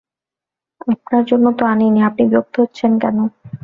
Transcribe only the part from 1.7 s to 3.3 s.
আনি নি, আপনি বিরক্ত হচ্ছেন কেন?